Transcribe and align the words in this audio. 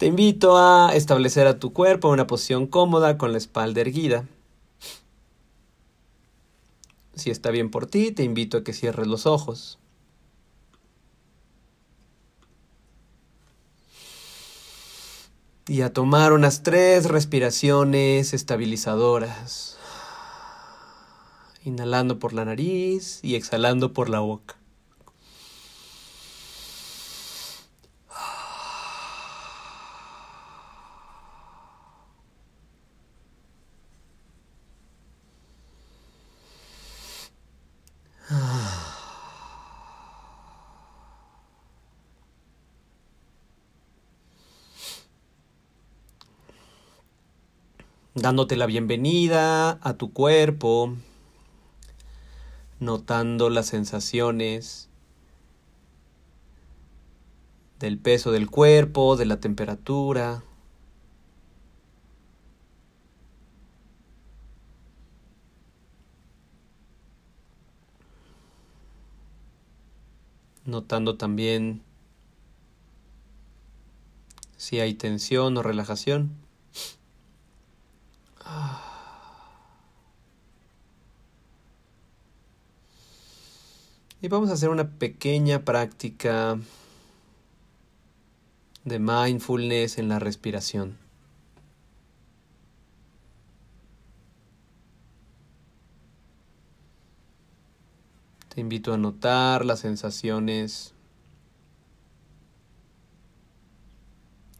Te 0.00 0.06
invito 0.06 0.56
a 0.56 0.94
establecer 0.94 1.46
a 1.46 1.58
tu 1.58 1.74
cuerpo 1.74 2.08
en 2.08 2.14
una 2.14 2.26
posición 2.26 2.66
cómoda 2.66 3.18
con 3.18 3.32
la 3.32 3.36
espalda 3.36 3.82
erguida. 3.82 4.24
Si 7.14 7.30
está 7.30 7.50
bien 7.50 7.70
por 7.70 7.84
ti, 7.84 8.10
te 8.10 8.22
invito 8.22 8.56
a 8.56 8.64
que 8.64 8.72
cierres 8.72 9.06
los 9.06 9.26
ojos. 9.26 9.78
Y 15.68 15.82
a 15.82 15.92
tomar 15.92 16.32
unas 16.32 16.62
tres 16.62 17.04
respiraciones 17.04 18.32
estabilizadoras. 18.32 19.76
Inhalando 21.62 22.18
por 22.18 22.32
la 22.32 22.46
nariz 22.46 23.20
y 23.22 23.34
exhalando 23.34 23.92
por 23.92 24.08
la 24.08 24.20
boca. 24.20 24.59
Dándote 48.14 48.56
la 48.56 48.66
bienvenida 48.66 49.78
a 49.82 49.94
tu 49.94 50.12
cuerpo, 50.12 50.96
notando 52.80 53.50
las 53.50 53.66
sensaciones 53.66 54.88
del 57.78 57.98
peso 57.98 58.32
del 58.32 58.50
cuerpo, 58.50 59.16
de 59.16 59.26
la 59.26 59.38
temperatura. 59.38 60.42
Notando 70.64 71.16
también 71.16 71.82
si 74.56 74.78
hay 74.80 74.94
tensión 74.94 75.56
o 75.56 75.62
relajación. 75.62 76.49
Y 84.22 84.28
vamos 84.28 84.50
a 84.50 84.52
hacer 84.52 84.68
una 84.68 84.90
pequeña 84.98 85.64
práctica 85.64 86.58
de 88.84 88.98
mindfulness 88.98 89.96
en 89.96 90.08
la 90.08 90.18
respiración. 90.18 90.98
Te 98.54 98.60
invito 98.60 98.92
a 98.92 98.98
notar 98.98 99.64
las 99.64 99.80
sensaciones 99.80 100.92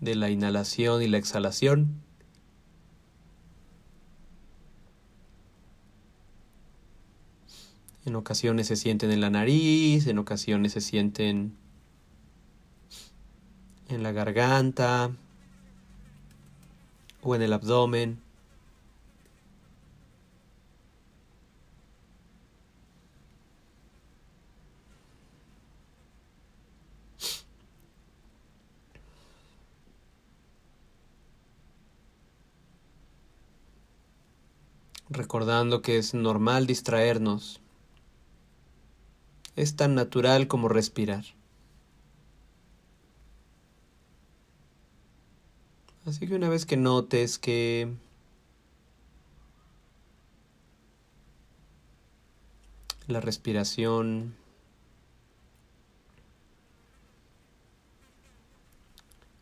de 0.00 0.16
la 0.16 0.30
inhalación 0.30 1.02
y 1.02 1.06
la 1.06 1.18
exhalación. 1.18 2.03
En 8.06 8.16
ocasiones 8.16 8.66
se 8.66 8.76
sienten 8.76 9.10
en 9.10 9.20
la 9.22 9.30
nariz, 9.30 10.06
en 10.06 10.18
ocasiones 10.18 10.72
se 10.72 10.82
sienten 10.82 11.56
en 13.88 14.02
la 14.02 14.12
garganta 14.12 15.10
o 17.22 17.34
en 17.34 17.42
el 17.42 17.52
abdomen. 17.54 18.20
Recordando 35.08 35.80
que 35.80 35.96
es 35.96 36.12
normal 36.12 36.66
distraernos 36.66 37.63
es 39.56 39.76
tan 39.76 39.94
natural 39.94 40.48
como 40.48 40.68
respirar. 40.68 41.24
Así 46.06 46.26
que 46.26 46.34
una 46.34 46.48
vez 46.48 46.66
que 46.66 46.76
notes 46.76 47.38
que 47.38 47.94
la 53.06 53.20
respiración 53.20 54.34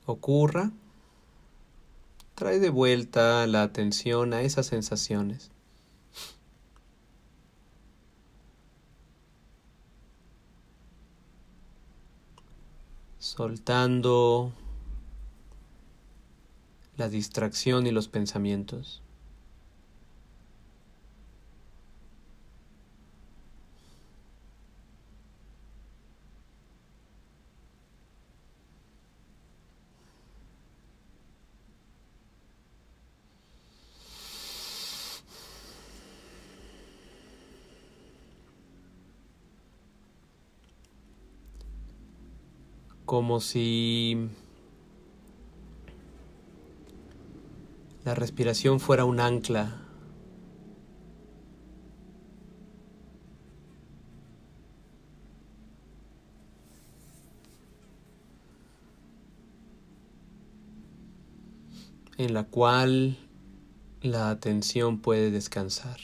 ocurra, 0.07 0.71
trae 2.35 2.59
de 2.59 2.71
vuelta 2.71 3.47
la 3.47 3.63
atención 3.63 4.33
a 4.33 4.43
esas 4.43 4.67
sensaciones. 4.67 5.51
Soltando 13.23 14.51
la 16.97 17.09
distracción 17.09 17.87
y 17.87 17.93
los 17.93 18.09
pensamientos. 18.09 19.01
Como 43.13 43.41
si 43.41 44.31
la 48.07 48.15
respiración 48.15 48.81
fuera 48.81 49.05
un 49.05 49.21
ancla. 49.21 49.83
en 62.17 62.33
la 62.33 62.45
cual 62.45 63.19
la 64.01 64.31
atención 64.31 65.01
puede 65.03 65.31
descansar. 65.31 65.99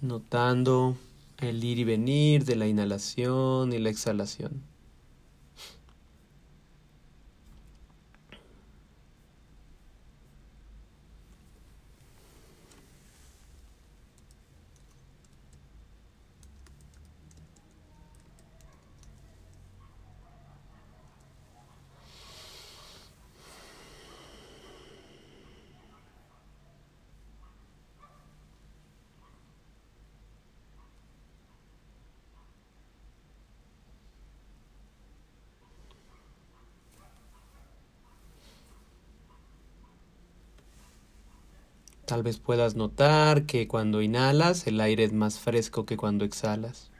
Notando 0.00 0.96
el 1.38 1.62
ir 1.64 1.78
y 1.78 1.84
venir 1.84 2.44
de 2.44 2.56
la 2.56 2.66
inhalación 2.66 3.72
y 3.72 3.78
la 3.78 3.90
exhalación. 3.90 4.62
Tal 42.08 42.22
vez 42.22 42.38
puedas 42.38 42.74
notar 42.74 43.44
que 43.44 43.68
cuando 43.68 44.00
inhalas 44.00 44.66
el 44.66 44.80
aire 44.80 45.04
es 45.04 45.12
más 45.12 45.38
fresco 45.38 45.84
que 45.84 45.98
cuando 45.98 46.24
exhalas. 46.24 46.90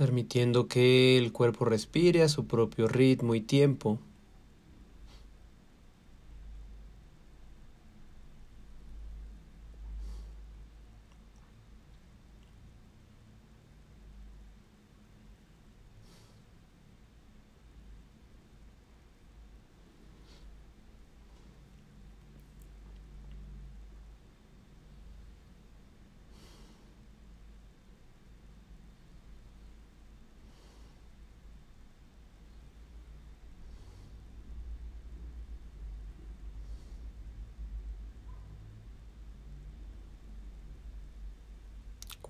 Permitiendo 0.00 0.66
que 0.66 1.18
el 1.18 1.30
cuerpo 1.30 1.66
respire 1.66 2.22
a 2.22 2.30
su 2.30 2.46
propio 2.46 2.88
ritmo 2.88 3.34
y 3.34 3.42
tiempo. 3.42 3.98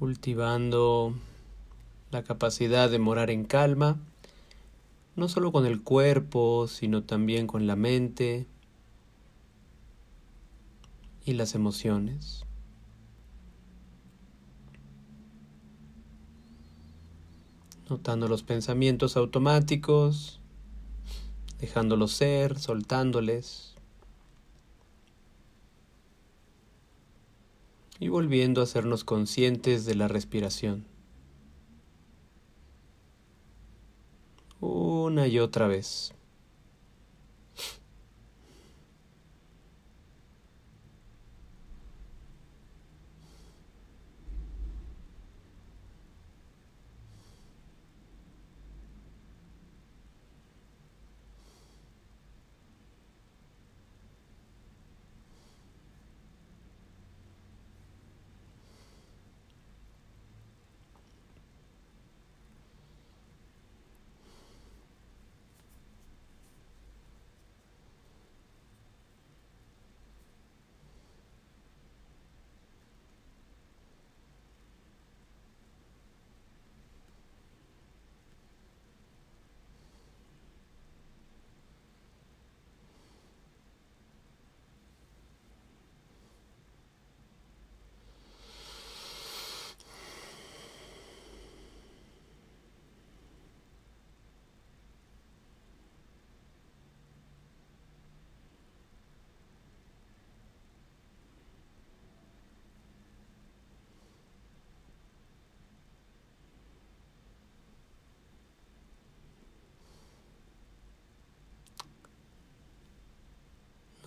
Cultivando 0.00 1.12
la 2.10 2.24
capacidad 2.24 2.88
de 2.88 2.98
morar 2.98 3.28
en 3.28 3.44
calma, 3.44 3.98
no 5.14 5.28
solo 5.28 5.52
con 5.52 5.66
el 5.66 5.82
cuerpo, 5.82 6.68
sino 6.68 7.04
también 7.04 7.46
con 7.46 7.66
la 7.66 7.76
mente 7.76 8.46
y 11.26 11.34
las 11.34 11.54
emociones. 11.54 12.46
Notando 17.90 18.26
los 18.26 18.42
pensamientos 18.42 19.18
automáticos, 19.18 20.40
dejándolos 21.58 22.12
ser, 22.12 22.58
soltándoles. 22.58 23.74
Y 28.00 28.08
volviendo 28.08 28.62
a 28.62 28.64
hacernos 28.64 29.04
conscientes 29.04 29.84
de 29.84 29.94
la 29.94 30.08
respiración. 30.08 30.86
Una 34.58 35.26
y 35.26 35.38
otra 35.38 35.68
vez. 35.68 36.14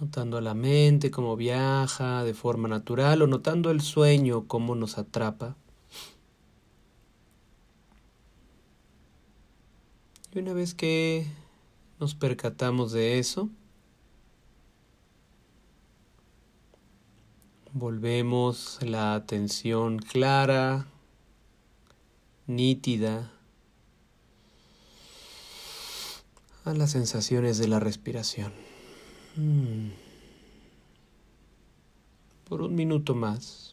Notando 0.03 0.41
la 0.41 0.53
mente 0.53 1.11
cómo 1.11 1.37
viaja 1.37 2.25
de 2.25 2.33
forma 2.33 2.67
natural 2.67 3.21
o 3.21 3.27
notando 3.27 3.71
el 3.71 3.79
sueño 3.79 4.47
cómo 4.47 4.75
nos 4.75 4.97
atrapa. 4.97 5.55
Y 10.33 10.39
una 10.39 10.51
vez 10.51 10.73
que 10.73 11.25
nos 11.99 12.15
percatamos 12.15 12.91
de 12.91 13.17
eso, 13.19 13.49
volvemos 17.71 18.79
la 18.81 19.15
atención 19.15 19.99
clara, 19.99 20.87
nítida, 22.45 23.31
a 26.65 26.73
las 26.73 26.91
sensaciones 26.91 27.57
de 27.57 27.67
la 27.69 27.79
respiración. 27.79 28.72
Hmm. 29.35 29.89
Por 32.45 32.61
un 32.61 32.75
minuto 32.75 33.15
más. 33.15 33.72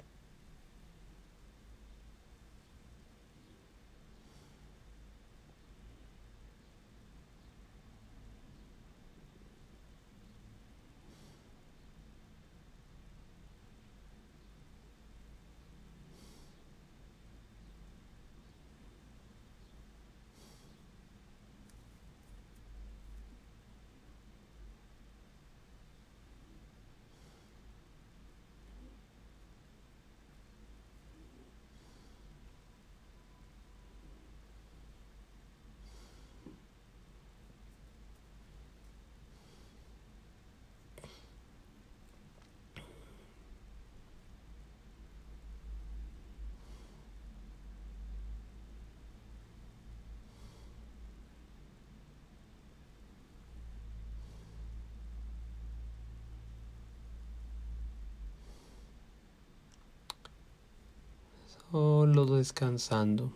Solo 61.71 62.27
descansando. 62.27 63.31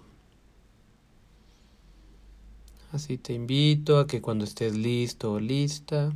Así 2.93 3.19
te 3.19 3.33
invito 3.33 3.99
a 3.99 4.07
que 4.07 4.21
cuando 4.21 4.45
estés 4.45 4.77
listo 4.77 5.33
o 5.33 5.41
lista, 5.41 6.13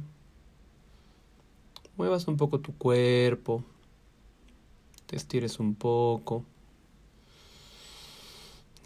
muevas 1.97 2.29
un 2.29 2.37
poco 2.37 2.61
tu 2.61 2.73
cuerpo, 2.77 3.65
te 5.07 5.17
estires 5.17 5.59
un 5.59 5.75
poco 5.75 6.45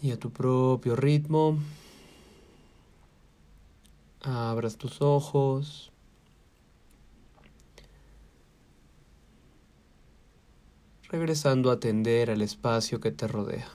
y 0.02 0.10
a 0.10 0.18
tu 0.18 0.30
propio 0.30 0.96
ritmo 0.96 1.58
abras 4.22 4.76
tus 4.76 5.00
ojos. 5.00 5.91
Regresando 11.12 11.71
a 11.71 11.75
atender 11.75 12.31
al 12.31 12.40
espacio 12.40 12.99
que 12.99 13.12
te 13.12 13.28
rodea. 13.28 13.69